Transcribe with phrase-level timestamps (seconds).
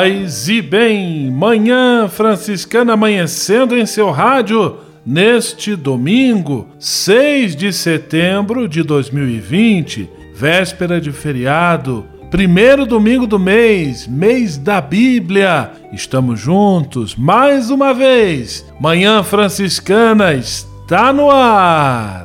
[0.00, 8.82] Paz e bem, manhã franciscana amanhecendo em seu rádio neste domingo, 6 de setembro de
[8.82, 15.70] 2020, véspera de feriado, primeiro domingo do mês, mês da Bíblia.
[15.92, 18.64] Estamos juntos mais uma vez.
[18.80, 22.24] Manhã franciscana está no ar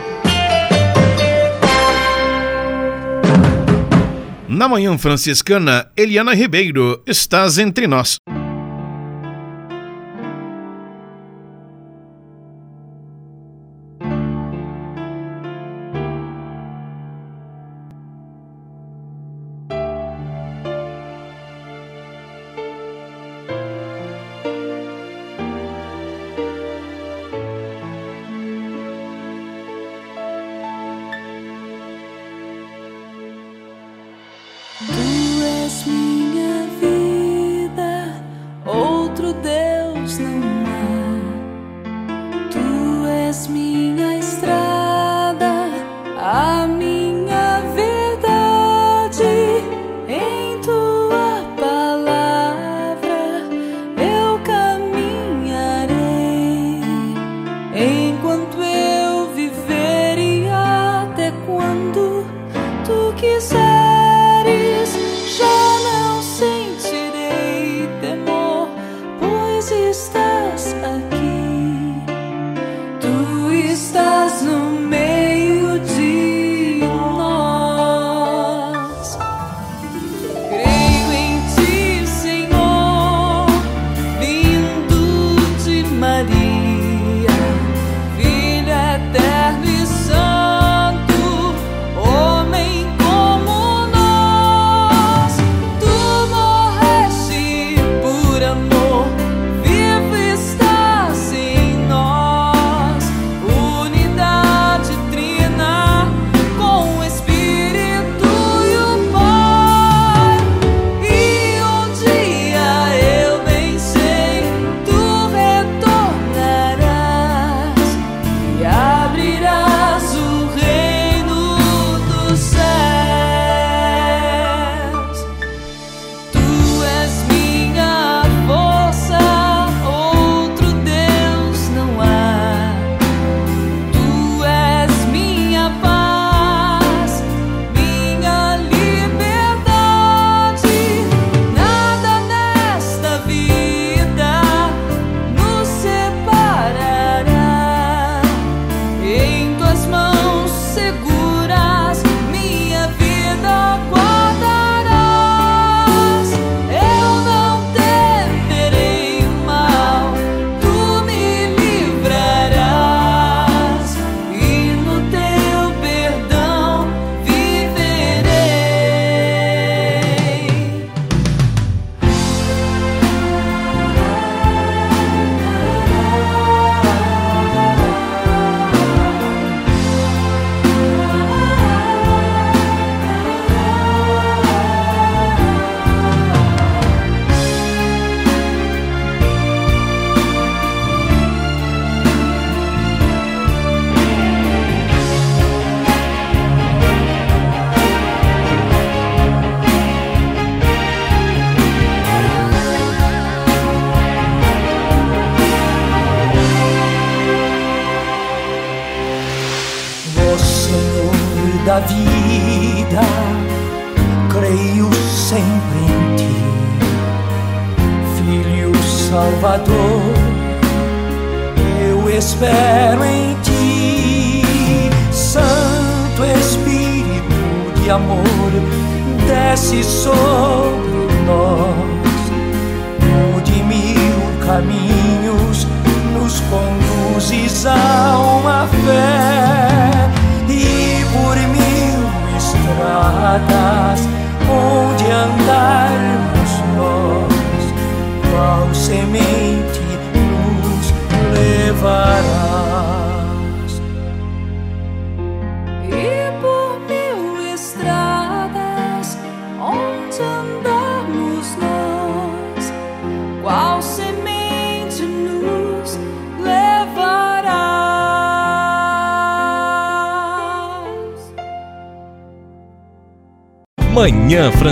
[4.53, 8.17] Na Manhã Franciscana, Eliana Ribeiro, estás entre nós.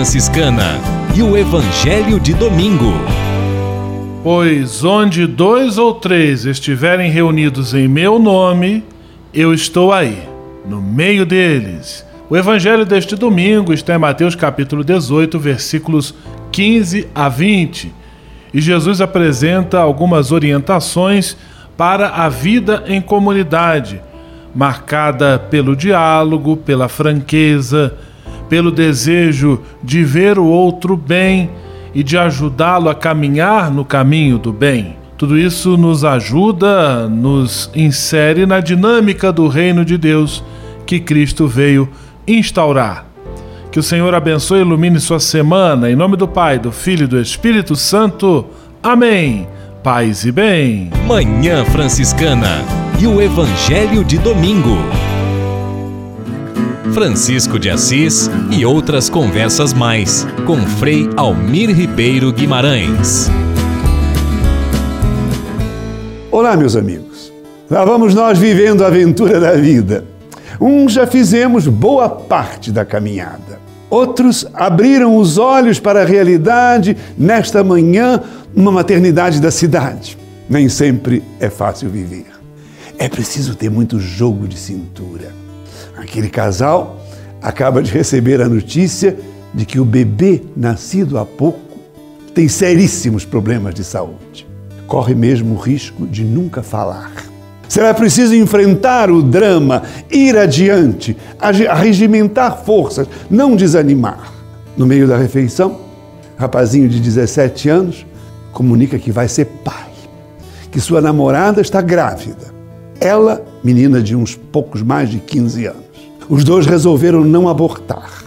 [0.00, 0.80] Franciscana
[1.14, 2.90] e o Evangelho de Domingo.
[4.22, 8.82] Pois onde dois ou três estiverem reunidos em meu nome,
[9.34, 10.26] eu estou aí,
[10.64, 12.02] no meio deles.
[12.30, 16.14] O evangelho deste domingo está em Mateus capítulo 18, versículos
[16.50, 17.92] 15 a 20.
[18.54, 21.36] E Jesus apresenta algumas orientações
[21.76, 24.00] para a vida em comunidade,
[24.54, 27.98] marcada pelo diálogo, pela franqueza,
[28.50, 31.48] pelo desejo de ver o outro bem
[31.94, 34.96] e de ajudá-lo a caminhar no caminho do bem.
[35.16, 40.42] Tudo isso nos ajuda, nos insere na dinâmica do reino de Deus
[40.84, 41.88] que Cristo veio
[42.26, 43.06] instaurar.
[43.70, 47.06] Que o Senhor abençoe e ilumine sua semana, em nome do Pai, do Filho e
[47.06, 48.46] do Espírito Santo.
[48.82, 49.46] Amém.
[49.84, 50.90] Paz e bem.
[51.06, 52.64] Manhã Franciscana
[52.98, 54.76] e o Evangelho de Domingo.
[56.92, 63.30] Francisco de Assis e outras conversas mais com Frei Almir Ribeiro Guimarães.
[66.32, 67.32] Olá, meus amigos.
[67.70, 70.04] Lá vamos nós vivendo a aventura da vida.
[70.60, 73.60] Uns já fizemos boa parte da caminhada.
[73.88, 78.20] Outros abriram os olhos para a realidade nesta manhã
[78.54, 80.18] numa maternidade da cidade.
[80.48, 82.26] Nem sempre é fácil viver.
[82.98, 85.40] É preciso ter muito jogo de cintura
[86.00, 86.98] Aquele casal
[87.42, 89.18] acaba de receber a notícia
[89.52, 91.60] de que o bebê nascido há pouco
[92.34, 94.46] tem seríssimos problemas de saúde.
[94.86, 97.12] Corre mesmo o risco de nunca falar.
[97.68, 104.32] Será preciso enfrentar o drama, ir adiante, arregimentar forças, não desanimar.
[104.76, 105.80] No meio da refeição,
[106.38, 108.06] rapazinho de 17 anos
[108.52, 109.90] comunica que vai ser pai,
[110.70, 112.54] que sua namorada está grávida.
[112.98, 115.89] Ela, menina de uns poucos mais de 15 anos.
[116.30, 118.22] Os dois resolveram não abortar.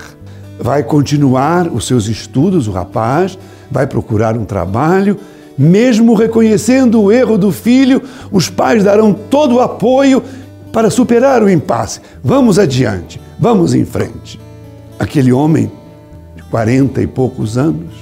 [0.59, 3.39] Vai continuar os seus estudos, o rapaz,
[3.71, 5.17] vai procurar um trabalho.
[5.57, 10.21] Mesmo reconhecendo o erro do filho, os pais darão todo o apoio
[10.73, 12.01] para superar o impasse.
[12.21, 14.37] Vamos adiante, vamos em frente.
[14.99, 15.71] Aquele homem,
[16.35, 17.93] de 40 e poucos anos,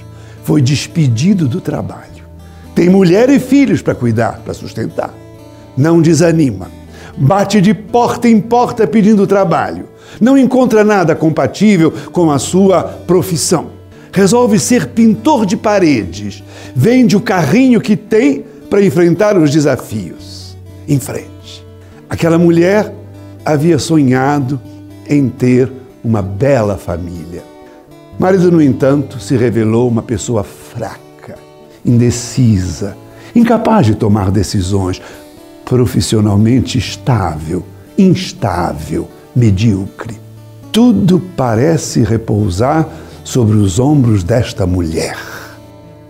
[0.43, 2.25] foi despedido do trabalho.
[2.73, 5.13] Tem mulher e filhos para cuidar, para sustentar.
[5.77, 6.80] Não desanima.
[7.17, 13.67] Bate de porta em porta pedindo trabalho não encontra nada compatível com a sua profissão.
[14.11, 16.43] Resolve ser pintor de paredes.
[16.75, 20.57] Vende o carrinho que tem para enfrentar os desafios.
[20.87, 21.65] Em frente.
[22.09, 22.93] Aquela mulher
[23.45, 24.59] havia sonhado
[25.07, 25.71] em ter
[26.03, 27.43] uma bela família.
[28.19, 31.37] Marido, no entanto, se revelou uma pessoa fraca,
[31.85, 32.97] indecisa,
[33.33, 35.01] incapaz de tomar decisões,
[35.71, 37.63] profissionalmente estável,
[37.97, 40.19] instável medíocre.
[40.69, 42.89] Tudo parece repousar
[43.23, 45.17] sobre os ombros desta mulher.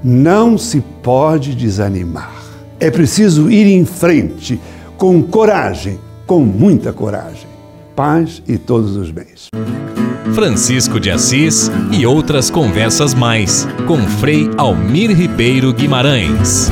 [0.03, 2.33] Não se pode desanimar.
[2.79, 4.59] É preciso ir em frente,
[4.97, 7.45] com coragem, com muita coragem.
[7.95, 9.49] Paz e todos os bens.
[10.33, 16.71] Francisco de Assis e outras conversas mais com Frei Almir Ribeiro Guimarães.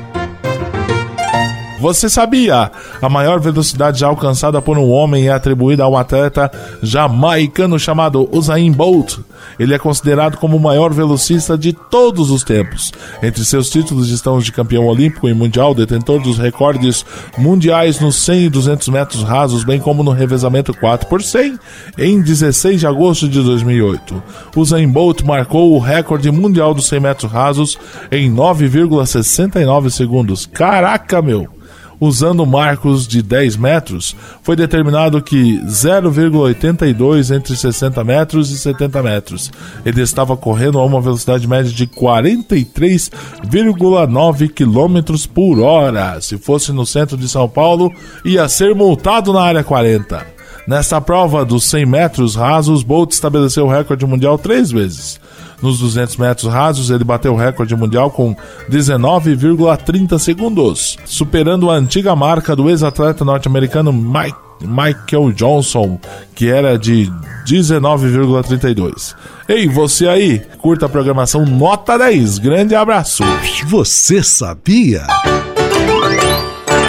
[1.81, 2.71] Você sabia?
[3.01, 6.51] A maior velocidade já alcançada por um homem é atribuída a um atleta
[6.83, 9.17] jamaicano chamado Usain Bolt.
[9.57, 12.91] Ele é considerado como o maior velocista de todos os tempos.
[13.23, 17.03] Entre seus títulos estão os de campeão olímpico e mundial, detentor dos recordes
[17.35, 21.57] mundiais nos 100 e 200 metros rasos, bem como no revezamento 4 por 100,
[21.97, 24.21] em 16 de agosto de 2008.
[24.55, 27.75] Usain Bolt marcou o recorde mundial dos 100 metros rasos
[28.11, 30.45] em 9,69 segundos.
[30.45, 31.60] Caraca, meu!
[32.01, 39.51] Usando marcos de 10 metros, foi determinado que 0,82 entre 60 metros e 70 metros.
[39.85, 46.19] Ele estava correndo a uma velocidade média de 43,9 km por hora.
[46.19, 47.93] Se fosse no centro de São Paulo,
[48.25, 50.25] ia ser multado na área 40.
[50.67, 55.20] Nesta prova dos 100 metros rasos, Bolt estabeleceu o recorde mundial três vezes.
[55.61, 58.35] Nos 200 metros rasos, ele bateu o recorde mundial com
[58.69, 65.99] 19,30 segundos, superando a antiga marca do ex-atleta norte-americano Mike, Michael Johnson,
[66.35, 67.11] que era de
[67.45, 69.15] 19,32.
[69.47, 72.39] Ei, você aí, curta a programação Nota 10.
[72.39, 73.23] Grande abraço.
[73.67, 75.05] Você sabia?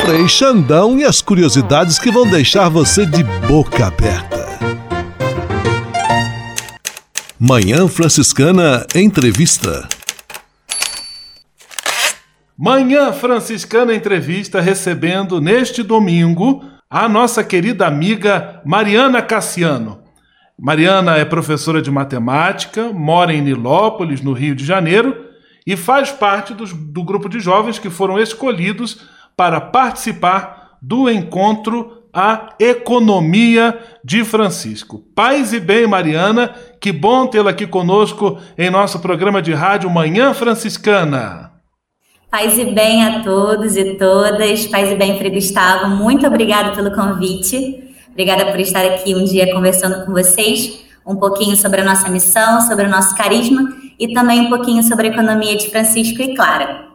[0.05, 4.42] Frei Xandão e as curiosidades que vão deixar você de boca aberta.
[7.45, 9.89] Manhã Franciscana Entrevista.
[12.57, 20.05] Manhã Franciscana Entrevista recebendo neste domingo a nossa querida amiga Mariana Cassiano.
[20.57, 25.13] Mariana é professora de matemática, mora em Nilópolis, no Rio de Janeiro,
[25.67, 29.01] e faz parte do, do grupo de jovens que foram escolhidos
[29.37, 35.03] para participar do encontro a economia de Francisco.
[35.15, 40.35] Paz e bem, Mariana, que bom tê-la aqui conosco em nosso programa de rádio Manhã
[40.35, 41.53] Franciscana.
[42.31, 44.67] Paz e bem a todos e todas.
[44.67, 45.89] Paz e bem, Frei Gustavo.
[45.97, 47.95] Muito obrigada pelo convite.
[48.11, 52.61] Obrigada por estar aqui um dia conversando com vocês um pouquinho sobre a nossa missão,
[52.61, 56.92] sobre o nosso carisma e também um pouquinho sobre a economia de Francisco e Clara.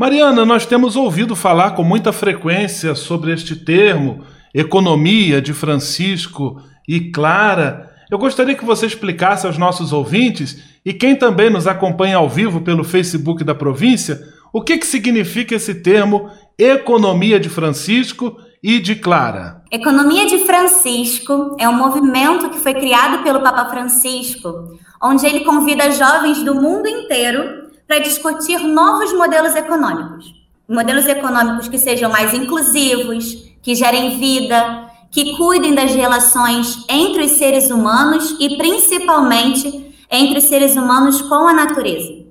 [0.00, 7.10] Mariana, nós temos ouvido falar com muita frequência sobre este termo, economia de Francisco e
[7.10, 7.90] Clara.
[8.10, 12.62] Eu gostaria que você explicasse aos nossos ouvintes e quem também nos acompanha ao vivo
[12.62, 14.18] pelo Facebook da província
[14.54, 19.60] o que, que significa esse termo economia de Francisco e de Clara.
[19.70, 25.90] Economia de Francisco é um movimento que foi criado pelo Papa Francisco, onde ele convida
[25.90, 30.32] jovens do mundo inteiro para discutir novos modelos econômicos.
[30.68, 37.32] Modelos econômicos que sejam mais inclusivos, que gerem vida, que cuidem das relações entre os
[37.32, 42.26] seres humanos e principalmente entre os seres humanos com a natureza.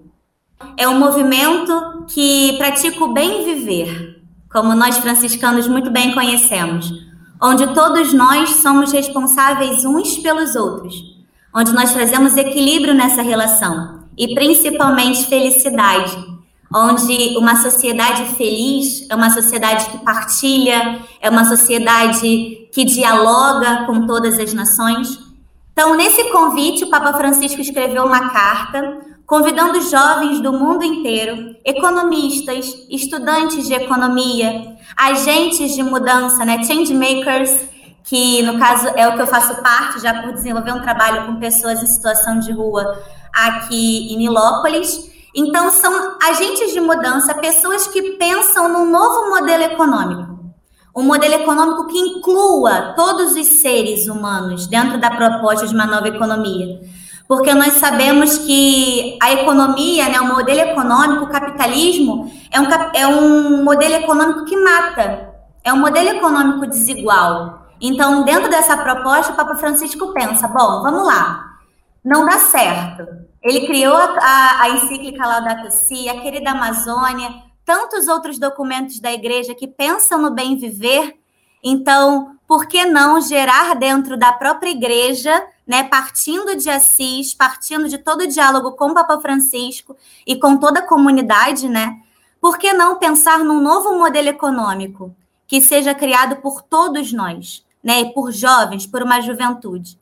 [0.78, 6.90] É um movimento que pratica o bem viver, como nós franciscanos muito bem conhecemos,
[7.42, 10.96] onde todos nós somos responsáveis uns pelos outros,
[11.54, 16.14] onde nós trazemos equilíbrio nessa relação e principalmente felicidade,
[16.76, 24.06] onde uma sociedade feliz é uma sociedade que partilha, é uma sociedade que dialoga com
[24.06, 25.18] todas as nações.
[25.72, 32.66] Então, nesse convite, o Papa Francisco escreveu uma carta convidando jovens do mundo inteiro, economistas,
[32.90, 37.52] estudantes de economia, agentes de mudança, né, change makers,
[38.04, 41.36] que no caso é o que eu faço parte, já por desenvolver um trabalho com
[41.36, 43.00] pessoas em situação de rua
[43.34, 45.10] aqui em Nilópolis.
[45.36, 50.40] Então, são agentes de mudança, pessoas que pensam num novo modelo econômico.
[50.96, 56.08] Um modelo econômico que inclua todos os seres humanos dentro da proposta de uma nova
[56.08, 56.82] economia.
[57.28, 63.08] Porque nós sabemos que a economia, né, o modelo econômico, o capitalismo, é um, é
[63.08, 65.30] um modelo econômico que mata.
[65.64, 67.68] É um modelo econômico desigual.
[67.80, 71.49] Então, dentro dessa proposta, o Papa Francisco pensa: bom, vamos lá,
[72.10, 73.08] não dá certo.
[73.40, 77.30] Ele criou a, a, a encíclica Laudato Si, a querida Amazônia,
[77.64, 81.20] tantos outros documentos da igreja que pensam no bem viver.
[81.64, 88.00] Então, por que não gerar dentro da própria igreja, né, partindo de Assis, partindo de
[88.00, 91.96] todo o diálogo com o Papa Francisco e com toda a comunidade, né?
[92.42, 98.06] Por que não pensar num novo modelo econômico que seja criado por todos nós, né,
[98.06, 99.99] por jovens, por uma juventude?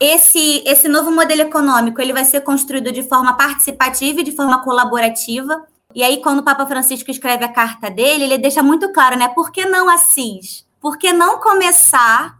[0.00, 4.64] Esse, esse novo modelo econômico ele vai ser construído de forma participativa e de forma
[4.64, 5.62] colaborativa.
[5.94, 9.28] E aí, quando o Papa Francisco escreve a carta dele, ele deixa muito claro, né?
[9.28, 10.66] Por que não Assis?
[10.80, 12.38] Por que não começar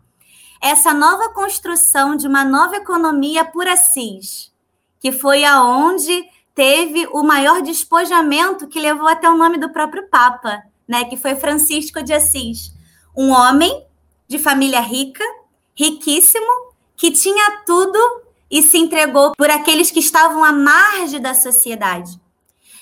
[0.62, 4.50] essa nova construção de uma nova economia por Assis?
[4.99, 6.25] Que foi aonde
[6.55, 11.35] teve o maior despojamento que levou até o nome do próprio Papa, né, que foi
[11.37, 12.73] Francisco de Assis,
[13.17, 13.87] um homem
[14.26, 15.25] de família rica,
[15.75, 16.70] riquíssimo,
[17.00, 17.99] que tinha tudo
[18.50, 22.21] e se entregou por aqueles que estavam à margem da sociedade.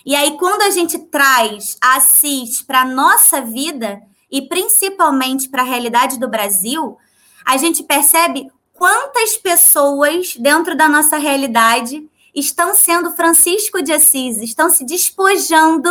[0.05, 5.65] E aí, quando a gente traz Assis para a nossa vida, e principalmente para a
[5.65, 6.99] realidade do Brasil,
[7.47, 14.69] a gente percebe quantas pessoas dentro da nossa realidade estão sendo Francisco de Assis, estão
[14.69, 15.91] se despojando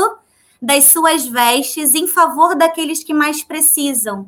[0.61, 4.27] das suas vestes em favor daqueles que mais precisam,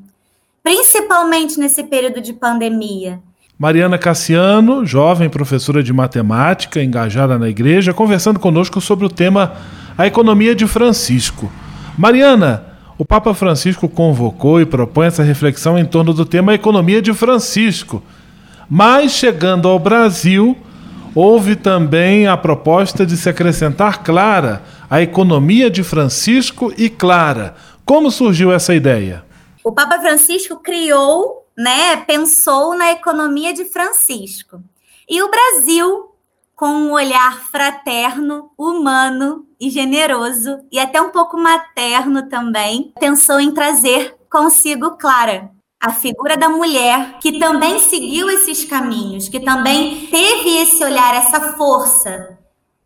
[0.63, 3.21] principalmente nesse período de pandemia.
[3.61, 9.51] Mariana Cassiano, jovem professora de matemática, engajada na igreja, conversando conosco sobre o tema
[9.97, 11.51] A Economia de Francisco.
[11.97, 12.63] Mariana,
[12.97, 18.01] o Papa Francisco convocou e propõe essa reflexão em torno do tema Economia de Francisco.
[18.69, 20.57] Mas, chegando ao Brasil,
[21.13, 27.55] houve também a proposta de se acrescentar Clara, a economia de Francisco e Clara.
[27.83, 29.21] Como surgiu essa ideia?
[29.65, 34.63] O Papa Francisco criou né, pensou na economia de Francisco.
[35.09, 36.15] E o Brasil,
[36.55, 43.51] com um olhar fraterno, humano e generoso, e até um pouco materno também, pensou em
[43.51, 45.51] trazer consigo Clara,
[45.81, 51.57] a figura da mulher que também seguiu esses caminhos, que também teve esse olhar, essa
[51.57, 52.37] força.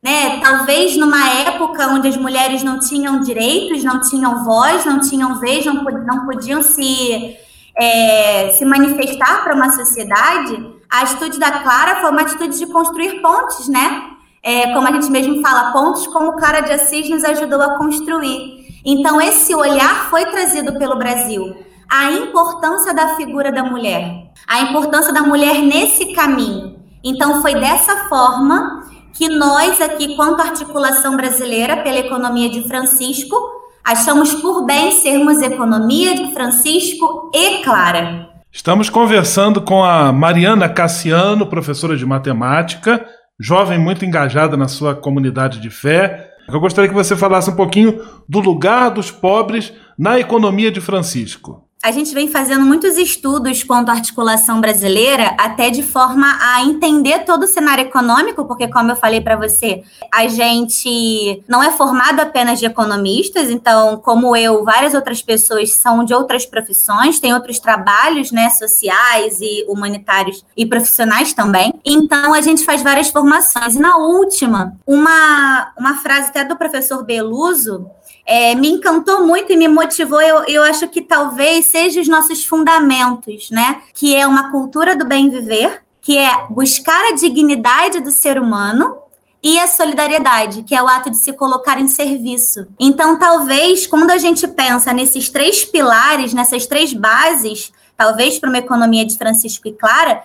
[0.01, 0.39] Né?
[0.39, 5.63] Talvez numa época onde as mulheres não tinham direitos, não tinham voz, não tinham vez,
[5.63, 7.37] não, não podiam se
[7.75, 13.21] é, se manifestar para uma sociedade, a atitude da Clara foi uma atitude de construir
[13.21, 14.11] pontes, né?
[14.43, 18.81] É, como a gente mesmo fala, pontes como Clara de Assis nos ajudou a construir.
[18.85, 21.55] Então, esse olhar foi trazido pelo Brasil.
[21.89, 26.77] A importância da figura da mulher, a importância da mulher nesse caminho.
[27.03, 28.83] Então, foi dessa forma
[29.13, 33.35] que nós, aqui, quanto articulação brasileira pela economia de Francisco,
[33.83, 38.29] Achamos por bem sermos economia de Francisco e Clara.
[38.49, 43.05] Estamos conversando com a Mariana Cassiano, professora de matemática,
[43.37, 46.29] jovem muito engajada na sua comunidade de fé.
[46.47, 51.67] Eu gostaria que você falasse um pouquinho do lugar dos pobres na economia de Francisco
[51.83, 57.25] a gente vem fazendo muitos estudos quanto à articulação brasileira, até de forma a entender
[57.25, 62.21] todo o cenário econômico, porque, como eu falei para você, a gente não é formado
[62.21, 67.59] apenas de economistas, então, como eu, várias outras pessoas são de outras profissões, têm outros
[67.59, 71.73] trabalhos né, sociais e humanitários e profissionais também.
[71.83, 73.75] Então, a gente faz várias formações.
[73.75, 77.85] E na última, uma, uma frase até do professor Beluso
[78.25, 80.21] é, me encantou muito e me motivou.
[80.21, 83.81] Eu, eu acho que talvez seja os nossos fundamentos, né?
[83.93, 88.97] Que é uma cultura do bem viver, que é buscar a dignidade do ser humano
[89.41, 92.65] e a solidariedade, que é o ato de se colocar em serviço.
[92.79, 98.59] Então, talvez, quando a gente pensa nesses três pilares, nessas três bases, talvez para uma
[98.59, 100.23] economia de Francisco e Clara,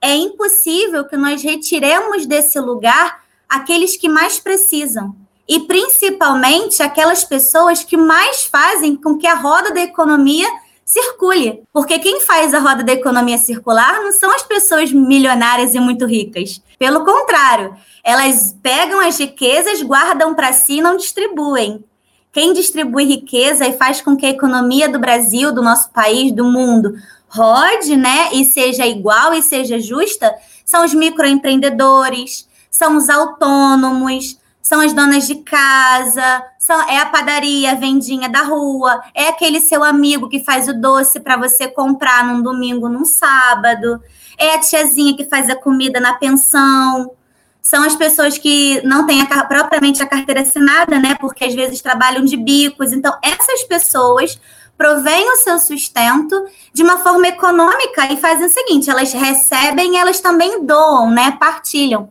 [0.00, 5.16] é impossível que nós retiremos desse lugar aqueles que mais precisam
[5.50, 10.48] e principalmente aquelas pessoas que mais fazem com que a roda da economia
[10.84, 11.64] circule.
[11.72, 16.06] Porque quem faz a roda da economia circular não são as pessoas milionárias e muito
[16.06, 16.62] ricas.
[16.78, 21.84] Pelo contrário, elas pegam as riquezas, guardam para si e não distribuem.
[22.32, 26.44] Quem distribui riqueza e faz com que a economia do Brasil, do nosso país, do
[26.44, 26.94] mundo,
[27.26, 30.32] rode, né, e seja igual e seja justa,
[30.64, 34.38] são os microempreendedores, são os autônomos,
[34.70, 39.60] são as donas de casa, são, é a padaria, a vendinha da rua, é aquele
[39.60, 44.00] seu amigo que faz o doce para você comprar num domingo, num sábado,
[44.38, 47.10] é a tiazinha que faz a comida na pensão.
[47.60, 51.16] São as pessoas que não têm a, propriamente a carteira assinada, né?
[51.20, 52.92] Porque às vezes trabalham de bicos.
[52.92, 54.40] Então, essas pessoas
[54.78, 60.20] provêm o seu sustento de uma forma econômica e fazem o seguinte: elas recebem, elas
[60.20, 61.32] também doam, né?
[61.40, 62.08] Partilham.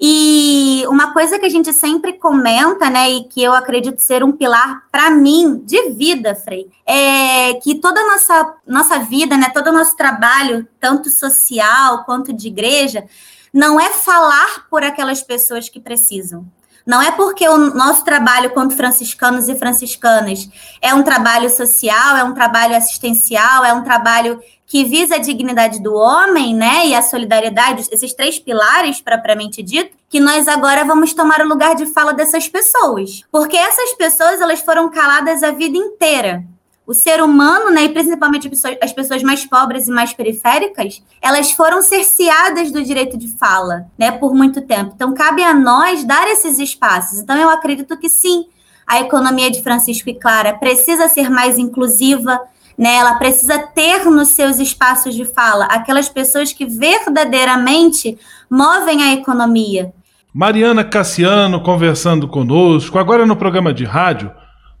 [0.00, 4.30] E uma coisa que a gente sempre comenta, né, e que eu acredito ser um
[4.30, 9.70] pilar para mim de vida, Frei, é que toda a nossa, nossa vida, né, todo
[9.70, 13.04] o nosso trabalho, tanto social quanto de igreja,
[13.52, 16.46] não é falar por aquelas pessoas que precisam.
[16.86, 20.48] Não é porque o nosso trabalho quanto franciscanos e franciscanas
[20.80, 25.82] é um trabalho social, é um trabalho assistencial, é um trabalho que visa a dignidade
[25.82, 31.14] do homem, né, e a solidariedade, esses três pilares propriamente dito, que nós agora vamos
[31.14, 35.78] tomar o lugar de fala dessas pessoas, porque essas pessoas elas foram caladas a vida
[35.78, 36.44] inteira.
[36.86, 38.50] O ser humano, né, e principalmente
[38.82, 44.10] as pessoas mais pobres e mais periféricas, elas foram cerceadas do direito de fala, né,
[44.10, 44.92] por muito tempo.
[44.94, 47.18] Então cabe a nós dar esses espaços.
[47.18, 48.46] Então eu acredito que sim,
[48.86, 52.40] a economia de Francisco e Clara precisa ser mais inclusiva,
[52.78, 52.94] né?
[52.94, 58.16] Ela precisa ter nos seus espaços de fala aquelas pessoas que verdadeiramente
[58.48, 59.92] movem a economia.
[60.32, 62.98] Mariana Cassiano conversando conosco.
[62.98, 64.30] Agora no programa de rádio,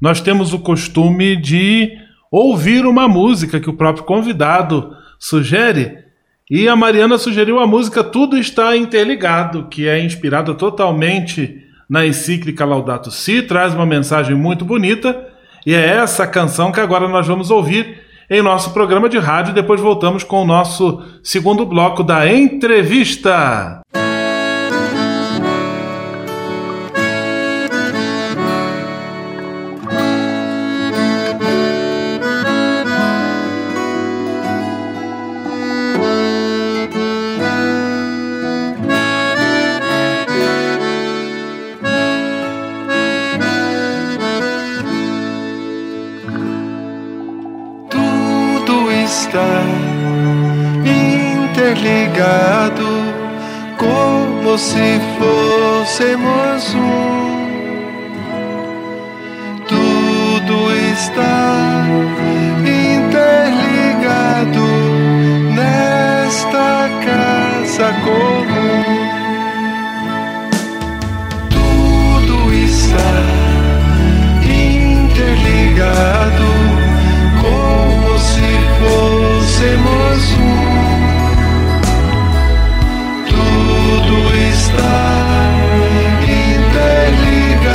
[0.00, 1.90] nós temos o costume de
[2.30, 5.98] ouvir uma música que o próprio convidado sugere.
[6.50, 12.64] E a Mariana sugeriu a música Tudo Está Interligado, que é inspirada totalmente na encíclica
[12.64, 15.27] Laudato Si, traz uma mensagem muito bonita,
[15.68, 18.00] e é essa canção que agora nós vamos ouvir
[18.30, 19.52] em nosso programa de rádio.
[19.52, 23.82] Depois voltamos com o nosso segundo bloco da entrevista.
[54.58, 57.38] Se fôssemos um.
[59.68, 61.86] Tudo está
[62.66, 63.46] interligado
[65.54, 68.84] nesta casa comum.
[71.48, 73.10] Tudo está
[74.82, 76.48] interligado
[77.40, 80.67] como se fôssemos um.
[84.50, 85.58] Está
[86.24, 87.68] interligado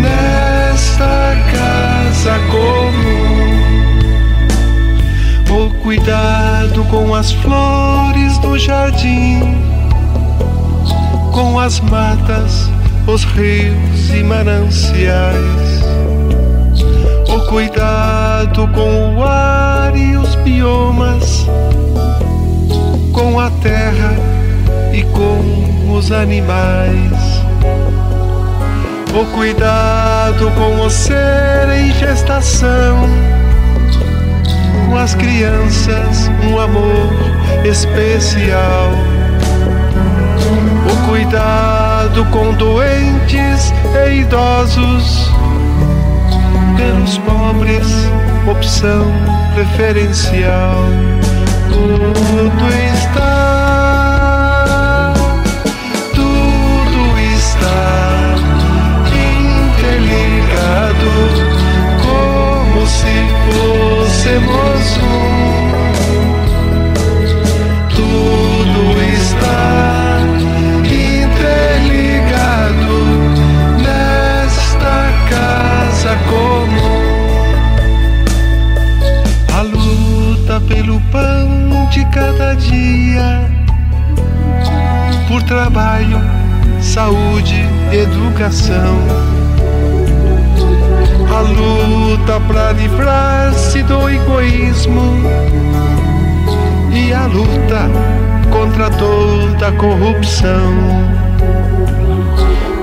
[0.00, 3.54] nesta casa comum.
[5.50, 9.40] O cuidado com as flores do jardim,
[11.32, 12.70] com as matas,
[13.06, 15.82] os rios e mananciais.
[17.28, 21.46] O cuidado com o ar e os biomas,
[23.12, 24.43] com a terra
[24.94, 27.42] e com os animais.
[29.12, 33.08] O cuidado com o ser em gestação,
[34.88, 37.12] com as crianças, um amor
[37.64, 38.90] especial.
[40.92, 43.72] O cuidado com doentes
[44.06, 45.28] e idosos,
[46.76, 47.86] pelos pobres,
[48.48, 49.06] opção
[49.54, 50.84] preferencial.
[51.68, 53.53] Tudo está
[62.02, 63.14] como se
[63.44, 65.24] fôssemos um.
[67.88, 68.82] Tudo
[69.14, 70.20] está
[70.84, 72.24] interligado
[73.78, 74.96] nesta
[75.28, 77.04] casa comum.
[79.56, 83.48] A luta pelo pão de cada dia,
[85.28, 86.20] por trabalho,
[86.80, 89.43] saúde, educação
[91.34, 95.20] a luta para livrar-se do egoísmo
[96.92, 97.90] e a luta
[98.52, 100.74] contra toda corrupção.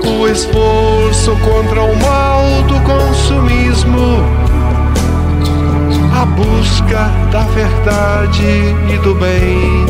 [0.04, 4.18] O esforço contra o mal do consumismo,
[6.14, 9.86] a busca da verdade e do bem.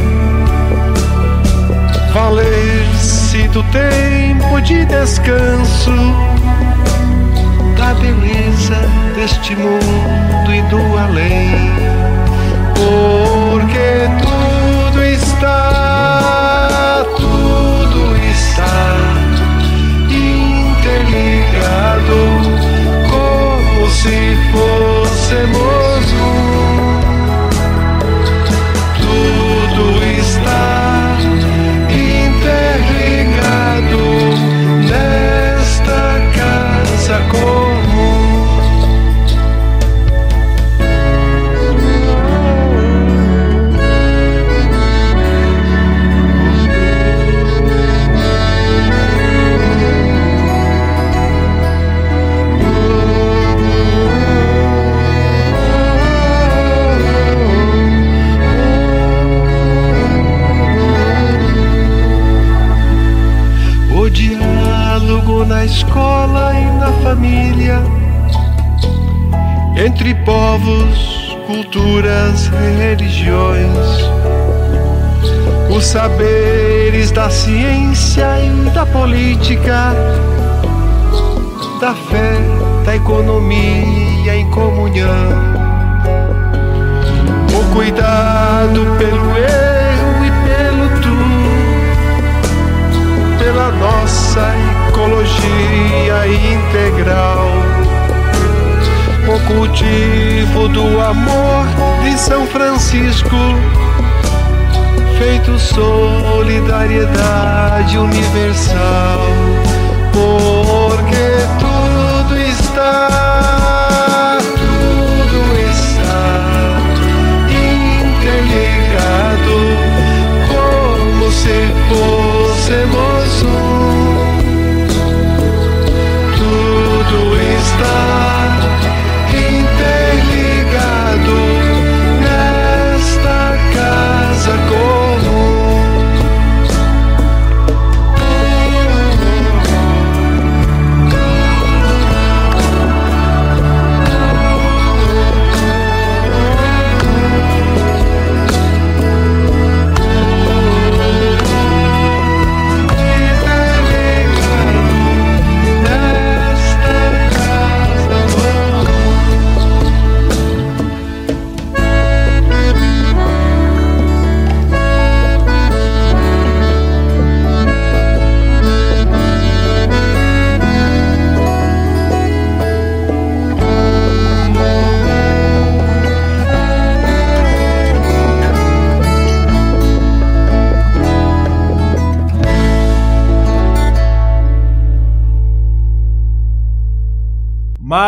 [2.12, 6.31] Valer-se do tempo de descanso
[7.94, 8.76] beleza
[9.14, 11.11] deste mundo e do além.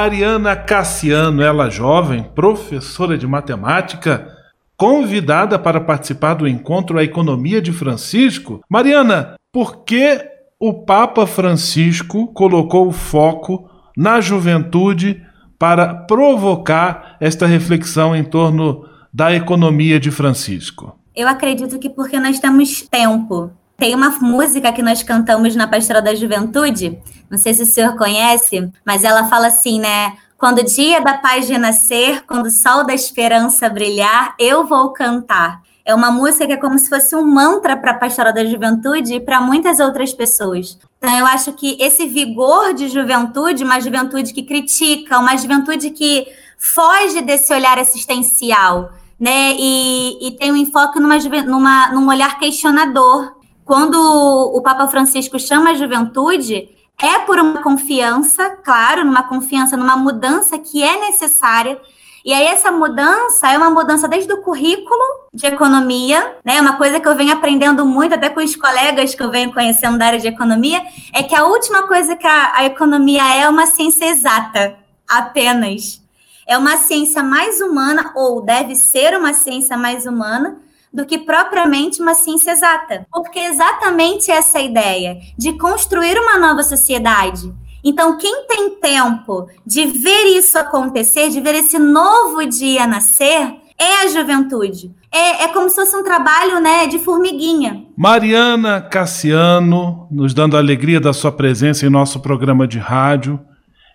[0.04, 4.28] Mariana Cassiano, ela jovem, professora de matemática,
[4.76, 8.60] convidada para participar do encontro A Economia de Francisco.
[8.68, 10.20] Mariana, por que
[10.60, 15.22] o Papa Francisco colocou o foco na juventude
[15.58, 20.98] para provocar esta reflexão em torno da economia de Francisco?
[21.16, 23.50] Eu acredito que porque nós temos tempo.
[23.76, 26.98] Tem uma música que nós cantamos na Pastoral da Juventude,
[27.30, 30.16] não sei se o senhor conhece, mas ela fala assim, né?
[30.38, 35.62] Quando o dia da paz renascer, quando o sol da esperança brilhar, eu vou cantar.
[35.86, 39.14] É uma música que é como se fosse um mantra para a Pastoral da Juventude
[39.14, 40.78] e para muitas outras pessoas.
[40.98, 46.26] Então, eu acho que esse vigor de juventude, uma juventude que critica, uma juventude que
[46.56, 49.54] foge desse olhar assistencial, né?
[49.58, 53.34] E, e tem um enfoque numa, numa, num olhar questionador.
[53.64, 56.68] Quando o Papa Francisco chama a juventude,
[57.00, 61.80] é por uma confiança, claro, numa confiança, numa mudança que é necessária.
[62.24, 66.60] E aí, essa mudança é uma mudança desde o currículo de economia, né?
[66.60, 69.98] Uma coisa que eu venho aprendendo muito, até com os colegas que eu venho conhecendo
[69.98, 73.48] da área de economia, é que a última coisa que a, a economia é é
[73.48, 76.02] uma ciência exata, apenas.
[76.46, 80.58] É uma ciência mais humana, ou deve ser uma ciência mais humana,
[80.94, 83.04] do que propriamente uma ciência exata.
[83.10, 87.52] Porque é exatamente essa ideia de construir uma nova sociedade.
[87.82, 94.04] Então, quem tem tempo de ver isso acontecer, de ver esse novo dia nascer, é
[94.04, 94.94] a juventude.
[95.12, 97.84] É, é como se fosse um trabalho né, de formiguinha.
[97.96, 103.38] Mariana Cassiano, nos dando a alegria da sua presença em nosso programa de rádio.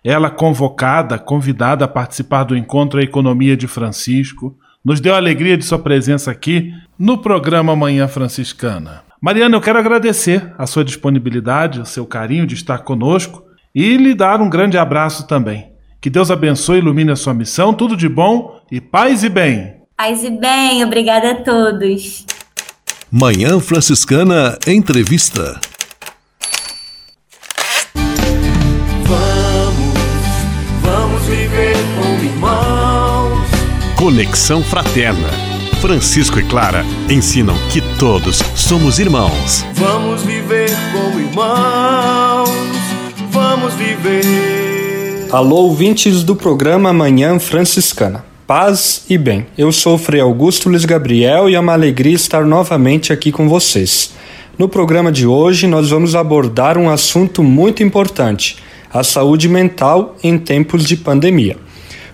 [0.04, 5.56] Ela convocada, convidada a participar do encontro A Economia de Francisco nos deu a alegria
[5.56, 9.02] de sua presença aqui no programa Manhã Franciscana.
[9.20, 14.14] Mariana, eu quero agradecer a sua disponibilidade, o seu carinho de estar conosco e lhe
[14.14, 15.70] dar um grande abraço também.
[16.00, 19.74] Que Deus abençoe e ilumine a sua missão, tudo de bom e paz e bem.
[19.96, 22.24] Paz e bem, obrigada a todos.
[23.12, 25.60] Manhã Franciscana Entrevista.
[34.00, 35.28] Conexão Fraterna.
[35.78, 39.62] Francisco e Clara ensinam que todos somos irmãos.
[39.74, 42.48] Vamos viver como irmãos.
[43.30, 45.28] Vamos viver.
[45.30, 48.24] Alô, ouvintes do programa Manhã Franciscana.
[48.46, 49.46] Paz e bem.
[49.58, 53.50] Eu sou o Frei Augusto Luiz Gabriel e é uma alegria estar novamente aqui com
[53.50, 54.14] vocês.
[54.56, 58.56] No programa de hoje, nós vamos abordar um assunto muito importante:
[58.90, 61.58] a saúde mental em tempos de pandemia.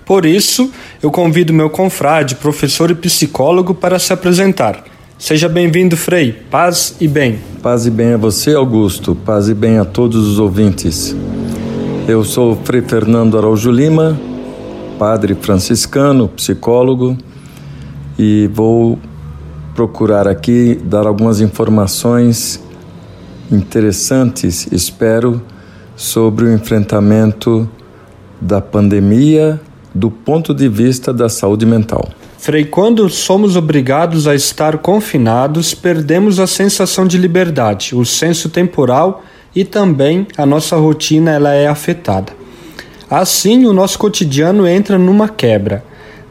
[0.07, 0.71] Por isso,
[1.03, 4.85] eu convido meu confrade, professor e psicólogo, para se apresentar.
[5.19, 6.33] Seja bem-vindo, Frei.
[6.33, 7.41] Paz e bem.
[7.61, 9.17] Paz e bem a você, Augusto.
[9.17, 11.17] Paz e bem a todos os ouvintes.
[12.07, 14.17] Eu sou o Frei Fernando Araújo Lima,
[14.97, 17.19] padre franciscano, psicólogo,
[18.17, 19.01] e vou
[19.75, 22.63] procurar aqui dar algumas informações
[23.51, 25.43] interessantes, espero,
[25.97, 27.69] sobre o enfrentamento
[28.41, 29.61] da pandemia
[29.97, 32.09] do ponto de vista da saúde mental.
[32.39, 39.25] Frei, quando somos obrigados a estar confinados, perdemos a sensação de liberdade, o senso temporal
[39.55, 42.33] e também a nossa rotina ela é afetada.
[43.09, 45.83] Assim, o nosso cotidiano entra numa quebra.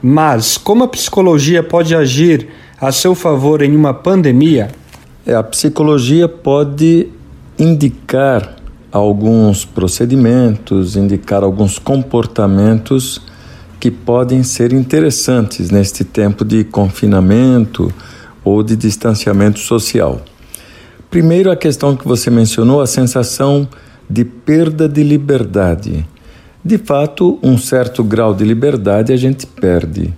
[0.01, 2.47] Mas como a psicologia pode agir
[2.79, 4.69] a seu favor em uma pandemia?
[5.25, 7.07] É, a psicologia pode
[7.57, 8.57] indicar
[8.91, 13.21] alguns procedimentos, indicar alguns comportamentos
[13.85, 17.93] que podem ser interessantes neste tempo de confinamento
[18.43, 20.21] ou de distanciamento social.
[21.07, 23.69] Primeiro, a questão que você mencionou, a sensação
[24.09, 26.03] de perda de liberdade.
[26.63, 30.11] De fato, um certo grau de liberdade a gente perde,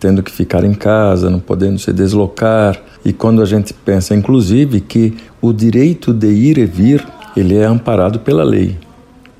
[0.00, 2.82] tendo que ficar em casa, não podendo se deslocar.
[3.04, 7.66] E quando a gente pensa, inclusive, que o direito de ir e vir ele é
[7.66, 8.78] amparado pela lei.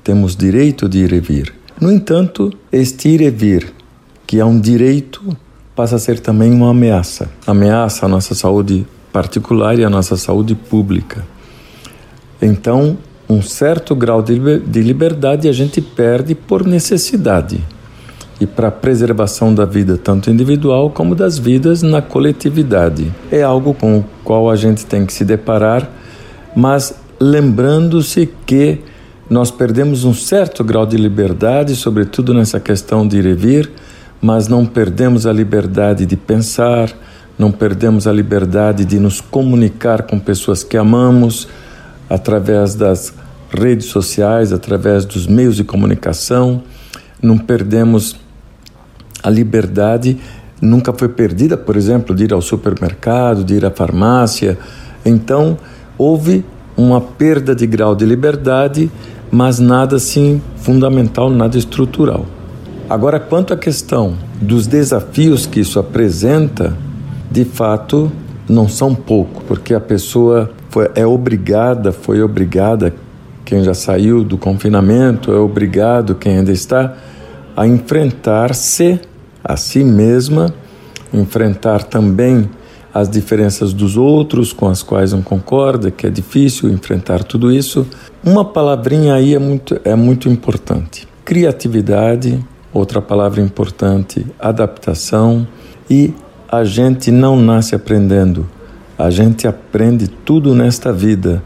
[0.03, 1.62] Temos direito de ir e vir.
[1.83, 3.73] No entanto, este ir e vir,
[4.25, 5.21] que é um direito,
[5.75, 7.29] passa a ser também uma ameaça.
[7.45, 11.25] Ameaça à nossa saúde particular e à nossa saúde pública.
[12.41, 17.61] Então, um certo grau de liberdade a gente perde por necessidade
[18.39, 23.11] e para a preservação da vida, tanto individual como das vidas na coletividade.
[23.29, 25.91] É algo com o qual a gente tem que se deparar,
[26.55, 28.79] mas lembrando-se que
[29.29, 33.71] nós perdemos um certo grau de liberdade, sobretudo nessa questão de ir e vir,
[34.21, 36.91] mas não perdemos a liberdade de pensar,
[37.37, 41.47] não perdemos a liberdade de nos comunicar com pessoas que amamos
[42.09, 43.13] através das
[43.49, 46.63] redes sociais, através dos meios de comunicação,
[47.21, 48.15] não perdemos
[49.21, 50.17] a liberdade,
[50.61, 54.57] nunca foi perdida, por exemplo, de ir ao supermercado, de ir à farmácia.
[55.05, 55.57] Então,
[55.97, 56.43] houve
[56.75, 58.91] uma perda de grau de liberdade,
[59.33, 62.23] mas nada assim fundamental, nada estrutural.
[62.87, 66.77] Agora, quanto à questão dos desafios que isso apresenta,
[67.31, 68.11] de fato,
[68.47, 72.93] não são pouco, porque a pessoa foi, é obrigada, foi obrigada,
[73.43, 76.93] quem já saiu do confinamento, é obrigado, quem ainda está,
[77.57, 78.99] a enfrentar-se
[79.43, 80.53] a si mesma,
[81.11, 82.47] enfrentar também
[82.93, 87.87] as diferenças dos outros com as quais não concorda, que é difícil enfrentar tudo isso.
[88.23, 92.39] Uma palavrinha aí é muito, é muito importante: criatividade,
[92.71, 95.47] outra palavra importante, adaptação.
[95.89, 96.13] E
[96.47, 98.47] a gente não nasce aprendendo,
[98.97, 101.43] a gente aprende tudo nesta vida.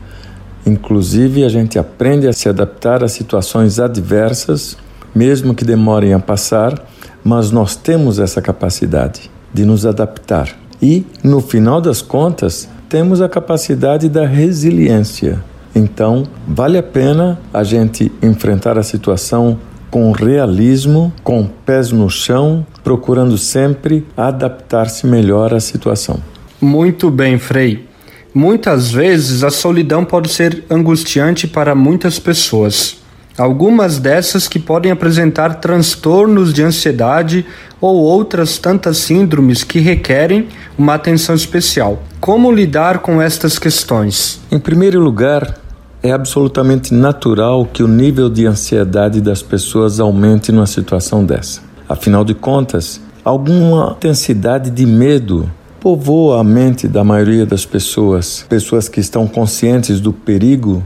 [0.66, 4.78] Inclusive, a gente aprende a se adaptar a situações adversas,
[5.16, 6.86] mesmo que demorem a passar,
[7.24, 10.67] mas nós temos essa capacidade de nos adaptar.
[10.82, 15.44] E, no final das contas, temos a capacidade da resiliência.
[15.76, 19.60] Então, vale a pena a gente enfrentar a situação
[19.90, 26.20] com realismo, com pés no chão, procurando sempre adaptar-se melhor à situação.
[26.60, 27.88] Muito bem, Frei.
[28.34, 32.98] Muitas vezes a solidão pode ser angustiante para muitas pessoas.
[33.38, 37.46] Algumas dessas que podem apresentar transtornos de ansiedade
[37.80, 42.02] ou outras tantas síndromes que requerem uma atenção especial.
[42.20, 44.40] Como lidar com estas questões?
[44.52, 45.56] Em primeiro lugar,
[46.02, 51.62] é absolutamente natural que o nível de ansiedade das pessoas aumente numa situação dessa.
[51.88, 55.48] Afinal de contas, alguma intensidade de medo
[55.80, 60.84] povoa a mente da maioria das pessoas, pessoas que estão conscientes do perigo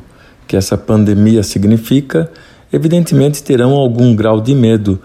[0.52, 2.30] que essa pandemia significa,
[2.74, 5.00] evidentemente terão algum grau de medo,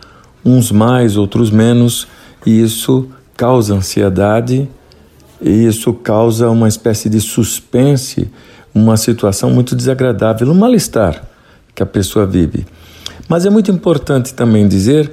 [0.44, 2.08] uns mais, outros menos,
[2.44, 4.68] e isso causa ansiedade,
[5.40, 8.28] e isso causa uma espécie de suspense,
[8.74, 11.22] uma situação muito desagradável, um mal-estar
[11.72, 12.66] que a pessoa vive.
[13.28, 15.12] Mas é muito importante também dizer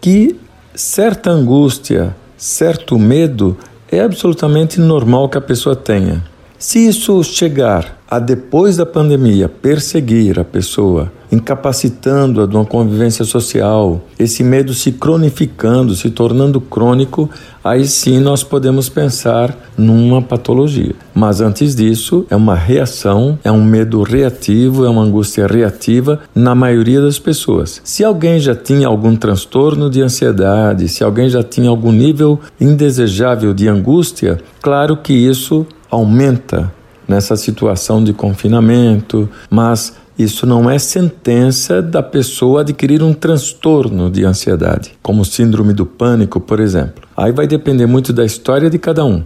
[0.00, 0.34] que
[0.74, 3.56] certa angústia, certo medo
[3.88, 6.24] é absolutamente normal que a pessoa tenha.
[6.58, 14.02] Se isso chegar a depois da pandemia perseguir a pessoa, incapacitando-a de uma convivência social,
[14.18, 17.30] esse medo se cronificando, se tornando crônico,
[17.62, 20.92] aí sim nós podemos pensar numa patologia.
[21.14, 26.52] Mas antes disso, é uma reação, é um medo reativo, é uma angústia reativa na
[26.52, 27.80] maioria das pessoas.
[27.84, 33.54] Se alguém já tinha algum transtorno de ansiedade, se alguém já tinha algum nível indesejável
[33.54, 36.72] de angústia, claro que isso aumenta
[37.10, 44.24] nessa situação de confinamento, mas isso não é sentença da pessoa adquirir um transtorno de
[44.24, 47.02] ansiedade, como síndrome do pânico, por exemplo.
[47.16, 49.24] Aí vai depender muito da história de cada um.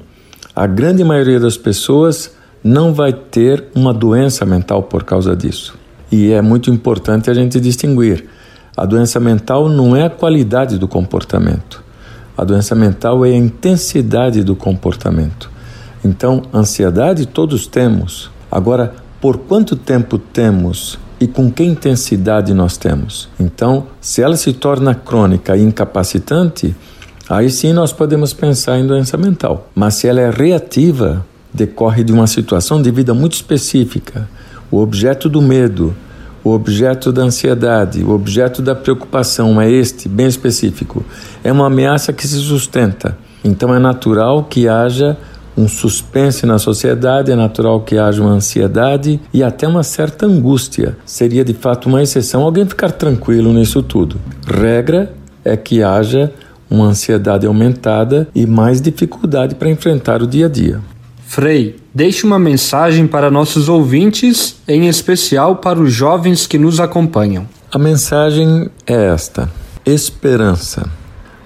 [0.56, 5.76] A grande maioria das pessoas não vai ter uma doença mental por causa disso.
[6.10, 8.24] E é muito importante a gente distinguir.
[8.74, 11.84] A doença mental não é a qualidade do comportamento.
[12.34, 15.52] A doença mental é a intensidade do comportamento.
[16.04, 18.30] Então, ansiedade todos temos.
[18.50, 23.28] Agora, por quanto tempo temos e com que intensidade nós temos?
[23.40, 26.76] Então, se ela se torna crônica e incapacitante,
[27.28, 29.68] aí sim nós podemos pensar em doença mental.
[29.74, 34.28] Mas se ela é reativa, decorre de uma situação de vida muito específica,
[34.70, 35.94] o objeto do medo,
[36.42, 41.02] o objeto da ansiedade, o objeto da preocupação é este, bem específico.
[41.42, 43.16] É uma ameaça que se sustenta.
[43.42, 45.16] Então é natural que haja
[45.56, 50.96] um suspense na sociedade, é natural que haja uma ansiedade e até uma certa angústia.
[51.04, 54.20] Seria de fato uma exceção alguém ficar tranquilo nisso tudo.
[54.46, 55.12] Regra
[55.44, 56.32] é que haja
[56.68, 60.80] uma ansiedade aumentada e mais dificuldade para enfrentar o dia a dia.
[61.26, 67.46] Frei, deixe uma mensagem para nossos ouvintes, em especial para os jovens que nos acompanham.
[67.72, 69.50] A mensagem é esta:
[69.84, 70.88] esperança.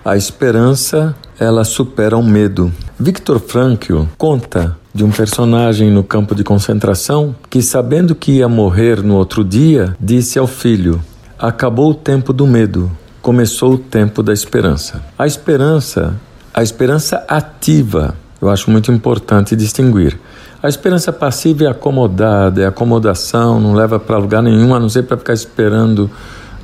[0.04, 2.72] A esperança, ela supera o medo.
[3.00, 9.04] Viktor Frankl conta de um personagem no campo de concentração que, sabendo que ia morrer
[9.04, 11.00] no outro dia, disse ao filho:
[11.38, 12.90] Acabou o tempo do medo,
[13.22, 15.00] começou o tempo da esperança.
[15.16, 16.16] A esperança,
[16.52, 20.18] a esperança ativa, eu acho muito importante distinguir.
[20.60, 25.04] A esperança passiva é acomodada, é acomodação, não leva para lugar nenhum, a não ser
[25.04, 26.10] para ficar esperando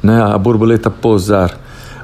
[0.02, 1.56] né, a borboleta pousar.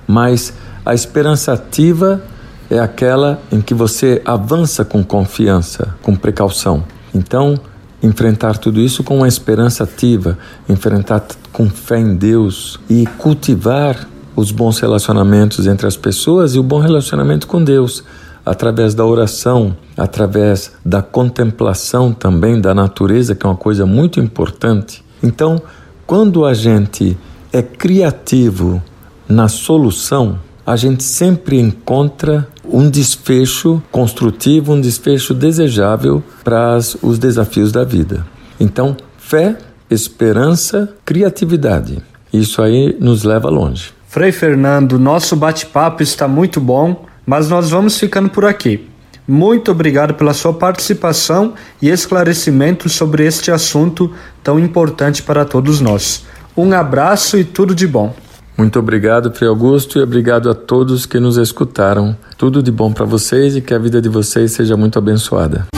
[0.07, 0.55] Mas
[0.87, 2.23] a esperança ativa
[2.71, 6.85] é aquela em que você avança com confiança, com precaução.
[7.13, 7.59] Então,
[8.03, 14.53] enfrentar tudo isso com uma esperança ativa, enfrentar com fé em Deus e cultivar os
[14.53, 18.05] bons relacionamentos entre as pessoas e o bom relacionamento com Deus,
[18.47, 25.05] através da oração, através da contemplação também da natureza, que é uma coisa muito importante.
[25.23, 25.61] Então,
[26.07, 27.19] quando a gente
[27.53, 28.83] é criativo
[29.29, 37.73] na solução, a gente sempre encontra um desfecho construtivo, um desfecho desejável para os desafios
[37.73, 38.27] da vida.
[38.59, 39.57] Então, fé,
[39.91, 42.03] esperança, criatividade.
[42.33, 43.93] Isso aí nos leva longe.
[44.07, 48.89] Frei Fernando, nosso bate-papo está muito bom, mas nós vamos ficando por aqui.
[49.27, 54.13] Muito obrigado pela sua participação e esclarecimento sobre este assunto
[54.43, 56.25] tão importante para todos nós.
[56.57, 58.13] Um abraço e tudo de bom.
[58.61, 62.15] Muito obrigado, Frei Augusto, e obrigado a todos que nos escutaram.
[62.37, 65.69] Tudo de bom para vocês e que a vida de vocês seja muito abençoada.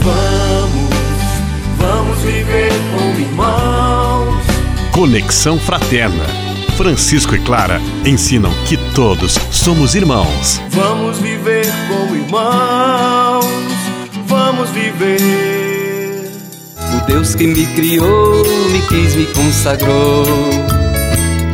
[0.00, 0.90] Vamos,
[1.78, 4.44] vamos viver como irmãos.
[4.92, 6.24] Conexão Fraterna.
[6.76, 10.60] Francisco e Clara ensinam que todos somos irmãos.
[10.70, 13.46] Vamos viver como irmãos.
[14.26, 16.28] Vamos viver.
[16.76, 20.24] O Deus que me criou, me quis, me consagrou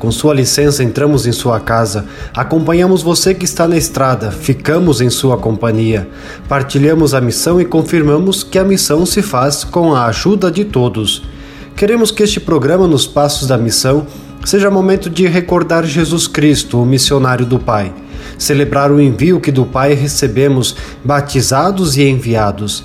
[0.00, 5.10] Com sua licença, entramos em sua casa, acompanhamos você que está na estrada, ficamos em
[5.10, 6.08] sua companhia,
[6.48, 11.22] partilhamos a missão e confirmamos que a missão se faz com a ajuda de todos.
[11.76, 14.06] Queremos que este programa Nos Passos da Missão
[14.42, 17.92] seja momento de recordar Jesus Cristo, o missionário do Pai,
[18.38, 20.74] celebrar o envio que do Pai recebemos,
[21.04, 22.84] batizados e enviados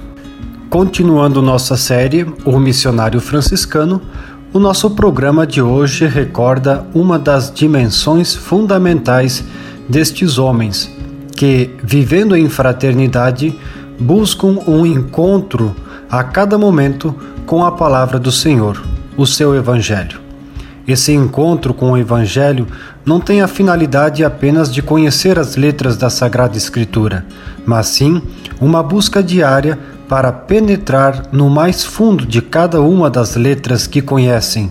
[0.71, 4.01] Continuando nossa série, O Missionário Franciscano,
[4.53, 9.43] o nosso programa de hoje recorda uma das dimensões fundamentais
[9.89, 10.89] destes homens
[11.35, 13.53] que, vivendo em fraternidade,
[13.99, 15.75] buscam um encontro
[16.09, 17.13] a cada momento
[17.45, 18.81] com a palavra do Senhor,
[19.17, 20.21] o seu Evangelho.
[20.87, 22.65] Esse encontro com o Evangelho
[23.05, 27.25] não tem a finalidade apenas de conhecer as letras da Sagrada Escritura,
[27.65, 28.21] mas sim
[28.61, 29.77] uma busca diária
[30.11, 34.69] para penetrar no mais fundo de cada uma das letras que conhecem,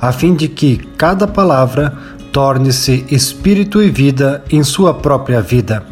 [0.00, 1.92] a fim de que cada palavra
[2.32, 5.84] torne-se espírito e vida em sua própria vida.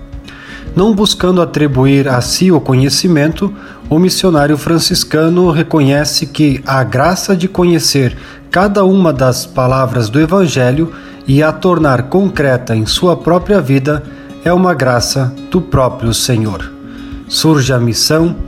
[0.74, 3.54] Não buscando atribuir a si o conhecimento,
[3.88, 8.18] o missionário franciscano reconhece que a graça de conhecer
[8.50, 10.92] cada uma das palavras do Evangelho
[11.24, 14.02] e a tornar concreta em sua própria vida
[14.44, 16.72] é uma graça do próprio Senhor.
[17.28, 18.47] Surge a missão,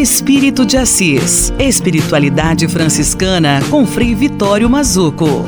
[0.00, 1.52] Espírito de Assis.
[1.58, 5.44] Espiritualidade franciscana com Frei Vitório Mazuco.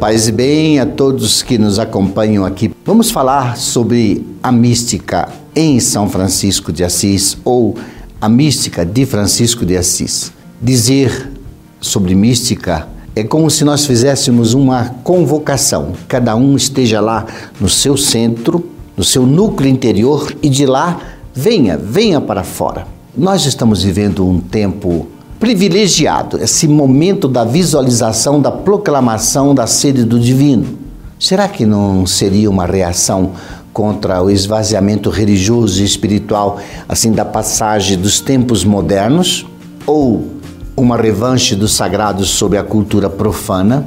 [0.00, 2.70] Paz e bem a todos que nos acompanham aqui.
[2.82, 7.76] Vamos falar sobre a mística em São Francisco de Assis ou
[8.18, 10.32] a mística de Francisco de Assis.
[10.62, 11.30] Dizer
[11.78, 15.92] sobre mística é como se nós fizéssemos uma convocação.
[16.08, 17.26] Cada um esteja lá
[17.60, 18.66] no seu centro,
[18.96, 22.86] no seu núcleo interior e de lá Venha, venha para fora.
[23.16, 25.08] Nós estamos vivendo um tempo
[25.40, 30.78] privilegiado, esse momento da visualização, da proclamação da sede do divino.
[31.18, 33.32] Será que não seria uma reação
[33.72, 39.44] contra o esvaziamento religioso e espiritual, assim da passagem dos tempos modernos,
[39.84, 40.34] ou
[40.76, 43.84] uma revanche dos sagrados sobre a cultura profana?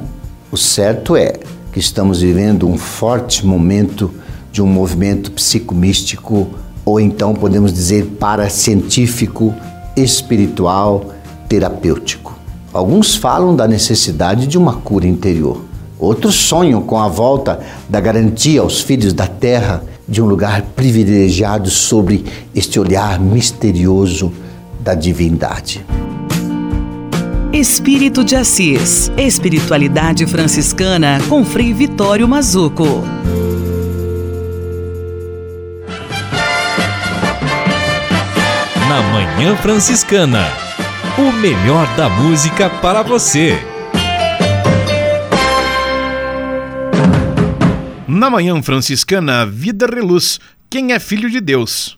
[0.52, 1.32] O certo é
[1.72, 4.12] que estamos vivendo um forte momento
[4.52, 6.48] de um movimento psicomístico
[6.88, 9.54] ou então podemos dizer paracientífico,
[9.94, 11.12] espiritual,
[11.46, 12.38] terapêutico.
[12.72, 15.64] Alguns falam da necessidade de uma cura interior.
[15.98, 17.60] Outros sonham com a volta
[17.90, 22.24] da garantia aos filhos da terra de um lugar privilegiado sobre
[22.54, 24.32] este olhar misterioso
[24.80, 25.84] da divindade.
[27.52, 29.12] Espírito de Assis.
[29.18, 33.02] Espiritualidade franciscana com Frei Vitório Mazuco.
[38.98, 40.44] Na Manhã Franciscana.
[41.16, 43.56] O melhor da música para você.
[48.08, 50.40] Na Manhã Franciscana, Vida Reluz.
[50.68, 51.97] Quem é filho de Deus?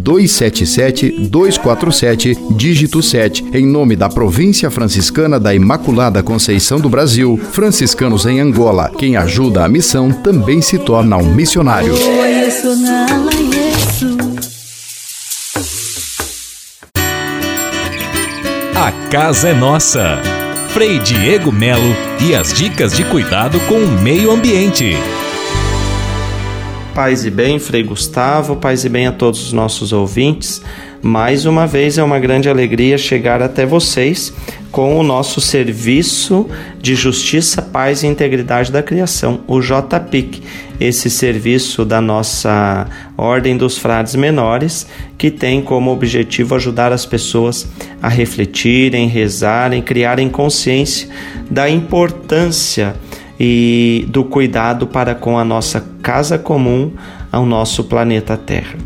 [0.00, 8.26] 277 247, dígito 7, em nome da Província Franciscana da Imaculada Conceição do Brasil, franciscanos
[8.26, 8.90] em Angola.
[8.96, 11.94] Quem ajuda a missão também se torna um missionário.
[18.74, 20.18] A casa é nossa.
[20.70, 24.94] Frei Diego Melo e as dicas de cuidado com o meio ambiente.
[26.94, 30.60] Paz e bem, Frei Gustavo, paz e bem a todos os nossos ouvintes.
[31.00, 34.32] Mais uma vez é uma grande alegria chegar até vocês
[34.72, 36.48] com o nosso serviço
[36.80, 40.42] de justiça, paz e integridade da criação, o JPIC,
[40.80, 42.86] esse serviço da nossa
[43.16, 44.86] Ordem dos Frades Menores,
[45.16, 47.68] que tem como objetivo ajudar as pessoas
[48.02, 51.08] a refletirem, rezarem, criarem consciência
[51.50, 52.94] da importância
[53.40, 56.92] e do cuidado para com a nossa casa comum,
[57.32, 58.76] ao nosso planeta Terra.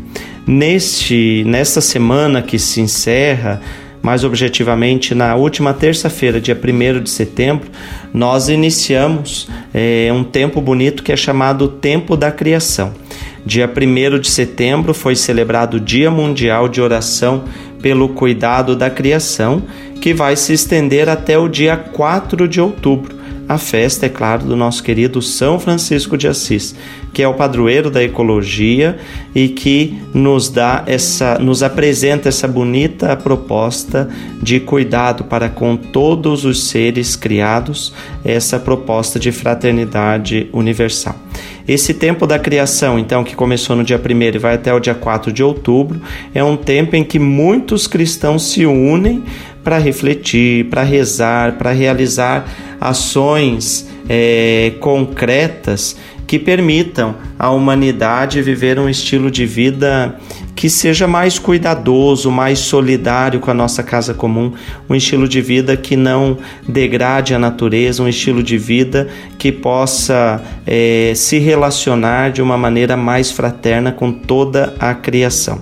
[0.47, 3.59] Neste, nesta semana que se encerra,
[4.01, 7.67] mais objetivamente na última terça-feira, dia 1 de setembro,
[8.13, 12.93] nós iniciamos é, um tempo bonito que é chamado Tempo da Criação.
[13.45, 17.43] Dia 1 de setembro foi celebrado o Dia Mundial de Oração
[17.81, 19.63] pelo Cuidado da Criação,
[19.99, 23.14] que vai se estender até o dia 4 de outubro
[23.47, 26.75] a festa, é claro, do nosso querido São Francisco de Assis,
[27.13, 28.97] que é o padroeiro da ecologia
[29.33, 34.09] e que nos dá essa, nos apresenta essa bonita proposta
[34.41, 37.93] de cuidado para com todos os seres criados,
[38.23, 41.15] essa proposta de fraternidade universal.
[41.67, 44.93] Esse tempo da criação, então, que começou no dia 1 e vai até o dia
[44.93, 45.99] 4 de outubro,
[46.33, 49.23] é um tempo em que muitos cristãos se unem
[49.63, 52.47] para refletir, para rezar, para realizar
[52.79, 55.95] ações é, concretas
[56.27, 60.15] que permitam à humanidade viver um estilo de vida
[60.55, 64.53] que seja mais cuidadoso, mais solidário com a nossa casa comum,
[64.89, 70.41] um estilo de vida que não degrade a natureza, um estilo de vida que possa
[70.65, 75.61] é, se relacionar de uma maneira mais fraterna com toda a criação.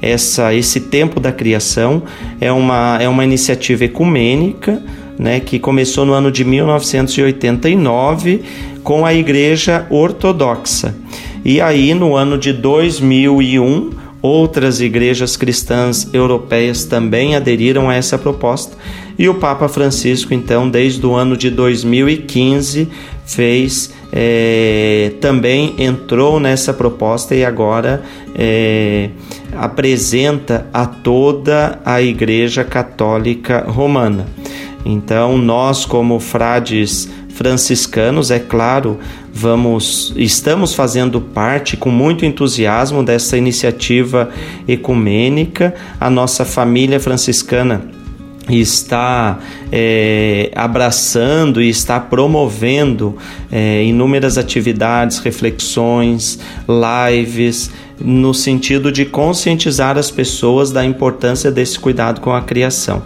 [0.00, 2.04] Essa, esse tempo da criação
[2.40, 4.82] é uma, é uma iniciativa ecumênica
[5.20, 8.40] né, que começou no ano de 1989
[8.82, 10.96] com a Igreja Ortodoxa.
[11.44, 13.90] E aí, no ano de 2001,
[14.22, 18.74] outras igrejas cristãs europeias também aderiram a essa proposta.
[19.18, 22.88] E o Papa Francisco, então, desde o ano de 2015,
[23.26, 28.02] fez é, também entrou nessa proposta e agora
[28.34, 29.10] é,
[29.54, 34.26] apresenta a toda a Igreja Católica Romana.
[34.84, 38.98] Então, nós, como frades franciscanos, é claro,
[39.32, 44.30] vamos estamos fazendo parte com muito entusiasmo dessa iniciativa
[44.66, 45.74] ecumênica.
[45.98, 47.82] A nossa família franciscana
[48.48, 49.38] está
[49.70, 53.16] é, abraçando e está promovendo
[53.50, 57.70] é, inúmeras atividades, reflexões, lives,
[58.00, 63.02] no sentido de conscientizar as pessoas da importância desse cuidado com a criação.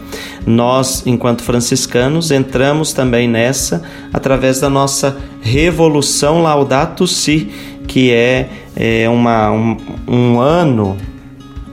[0.46, 3.82] Nós, enquanto franciscanos, entramos também nessa
[4.12, 7.50] através da nossa revolução Laudato Si,
[7.86, 9.76] que é, é uma, um,
[10.06, 10.96] um ano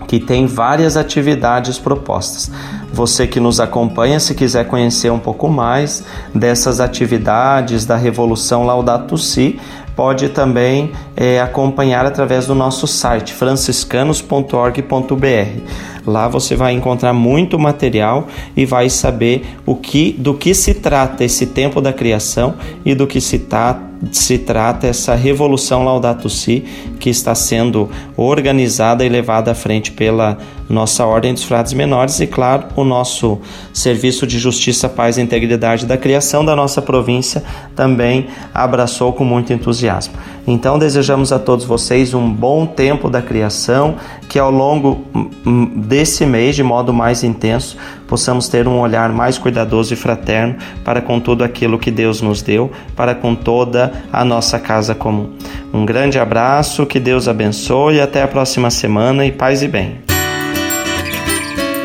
[0.07, 2.51] que tem várias atividades propostas.
[2.91, 6.03] Você que nos acompanha, se quiser conhecer um pouco mais
[6.35, 9.57] dessas atividades da Revolução Laudato Si,
[9.95, 15.91] pode também é, acompanhar através do nosso site franciscanos.org.br.
[16.05, 21.23] Lá você vai encontrar muito material e vai saber o que, do que se trata
[21.23, 23.79] esse tempo da criação e do que se, tá,
[24.11, 26.65] se trata essa revolução Laudato Si
[26.99, 32.25] que está sendo organizada e levada à frente pela nossa Ordem dos Frades Menores e,
[32.25, 33.39] claro, o nosso
[33.73, 37.43] Serviço de Justiça, Paz e Integridade da Criação da nossa província
[37.75, 40.13] também abraçou com muito entusiasmo.
[40.47, 43.95] Então, desejamos desejamos a todos vocês um bom tempo da criação,
[44.29, 47.75] que ao longo hum, hum, desse mês, de modo mais intenso,
[48.07, 50.55] possamos ter um olhar mais cuidadoso e fraterno
[50.85, 55.31] para com tudo aquilo que Deus nos deu, para com toda a nossa casa comum.
[55.73, 59.99] Um grande abraço, que Deus abençoe, até a próxima semana e paz e bem.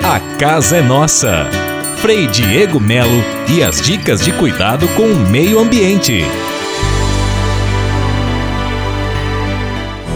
[0.04, 1.46] A casa é nossa.
[1.96, 6.22] Frei Diego Melo e as dicas de cuidado com o meio ambiente.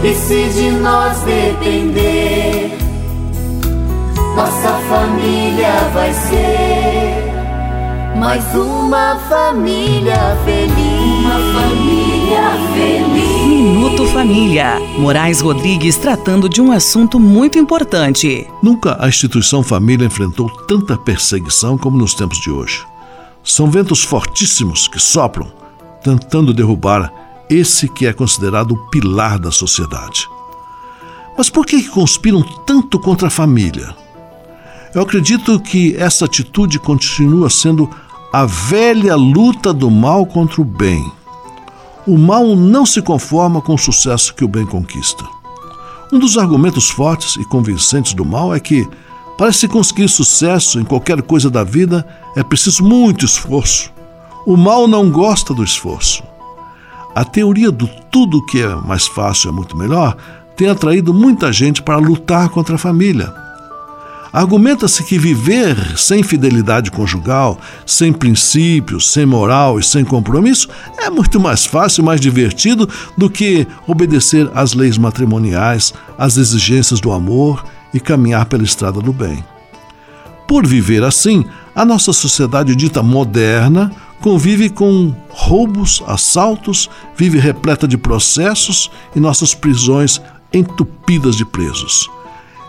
[0.03, 2.75] E se de nós depender,
[4.35, 7.31] nossa família vai ser
[8.17, 10.75] mais uma família feliz.
[11.19, 12.41] Uma família
[12.73, 13.45] feliz.
[13.45, 14.79] Minuto Família.
[14.97, 18.47] Moraes Rodrigues tratando de um assunto muito importante.
[18.63, 22.83] Nunca a instituição família enfrentou tanta perseguição como nos tempos de hoje.
[23.43, 25.51] São ventos fortíssimos que sopram,
[26.03, 30.27] tentando derrubar esse que é considerado o pilar da sociedade.
[31.37, 33.95] Mas por que conspiram tanto contra a família?
[34.93, 37.89] Eu acredito que essa atitude continua sendo
[38.31, 41.11] a velha luta do mal contra o bem.
[42.07, 45.23] O mal não se conforma com o sucesso que o bem conquista.
[46.11, 48.87] Um dos argumentos fortes e convincentes do mal é que,
[49.37, 53.91] para se conseguir sucesso em qualquer coisa da vida, é preciso muito esforço.
[54.45, 56.23] O mal não gosta do esforço.
[57.13, 60.15] A teoria do tudo que é mais fácil é muito melhor
[60.55, 63.33] tem atraído muita gente para lutar contra a família.
[64.31, 71.37] Argumenta-se que viver sem fidelidade conjugal, sem princípios, sem moral e sem compromisso é muito
[71.37, 72.87] mais fácil mais divertido
[73.17, 79.11] do que obedecer às leis matrimoniais, às exigências do amor e caminhar pela estrada do
[79.11, 79.43] bem.
[80.47, 81.43] Por viver assim,
[81.75, 83.91] a nossa sociedade dita moderna
[84.21, 90.21] convive com roubos, assaltos, vive repleta de processos e nossas prisões
[90.53, 92.09] entupidas de presos.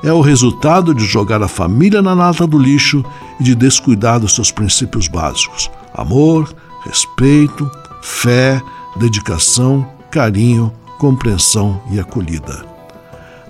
[0.03, 3.05] É o resultado de jogar a família na lata do lixo
[3.39, 6.53] e de descuidar dos seus princípios básicos: amor,
[6.85, 7.71] respeito,
[8.03, 8.61] fé,
[8.97, 12.72] dedicação, carinho, compreensão e acolhida.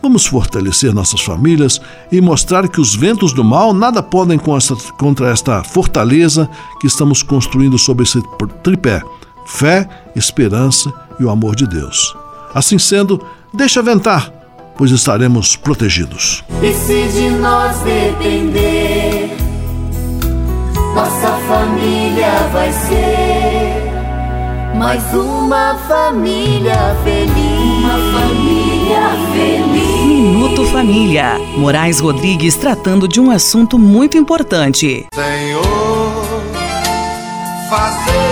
[0.03, 1.81] Vamos fortalecer nossas famílias
[2.11, 4.37] e mostrar que os ventos do mal nada podem
[4.99, 6.51] contra esta fortaleza
[6.81, 8.21] que estamos construindo sobre esse
[8.65, 9.01] tripé:
[9.47, 12.17] fé, esperança e o amor de Deus.
[12.53, 13.25] Assim sendo,
[13.55, 14.29] deixa ventar,
[14.77, 16.43] pois estaremos protegidos.
[16.61, 19.37] E se de nós depender,
[20.97, 23.93] nossa família vai ser
[24.77, 27.85] mais uma família feliz.
[27.85, 28.72] Uma família.
[30.07, 31.39] Minuto Família.
[31.57, 35.07] Moraes Rodrigues tratando de um assunto muito importante.
[35.15, 36.25] Senhor,
[37.71, 38.32] fazer-me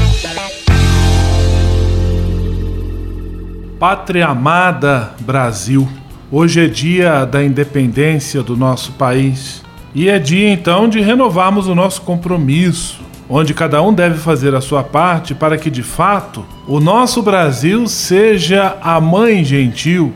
[3.81, 5.89] Pátria amada Brasil.
[6.31, 9.63] Hoje é dia da independência do nosso país
[9.95, 14.61] e é dia então de renovarmos o nosso compromisso, onde cada um deve fazer a
[14.61, 20.13] sua parte para que de fato o nosso Brasil seja a mãe gentil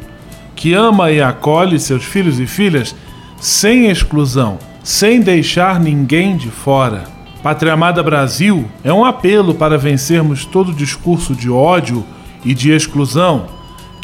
[0.56, 2.96] que ama e acolhe seus filhos e filhas
[3.42, 7.06] sem exclusão, sem deixar ninguém de fora.
[7.42, 12.06] Pátria Amada Brasil é um apelo para vencermos todo discurso de ódio
[12.46, 13.48] e de exclusão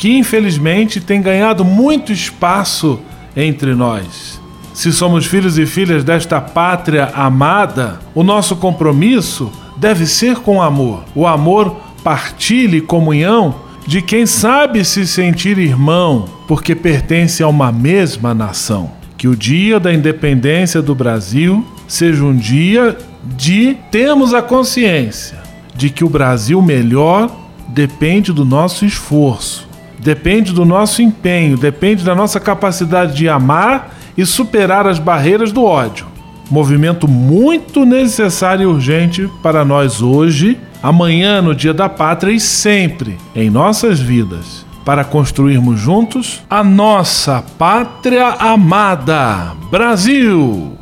[0.02, 3.00] que infelizmente tem ganhado muito espaço
[3.36, 4.42] entre nós.
[4.74, 11.04] Se somos filhos e filhas desta pátria amada, o nosso compromisso deve ser com amor.
[11.14, 13.54] O amor partilha e comunhão
[13.86, 18.92] de quem sabe se sentir irmão, porque pertence a uma mesma nação.
[19.18, 22.98] Que o dia da independência do Brasil seja um dia
[23.38, 25.39] de termos a consciência
[25.76, 27.30] de que o Brasil melhor
[27.74, 34.26] depende do nosso esforço depende do nosso empenho, depende da nossa capacidade de amar e
[34.26, 36.07] superar as barreiras do ódio.
[36.49, 43.17] Movimento muito necessário e urgente para nós hoje, amanhã, no Dia da Pátria e sempre
[43.34, 50.78] em nossas vidas, para construirmos juntos a nossa pátria amada, Brasil!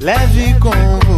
[0.00, 1.17] Leve com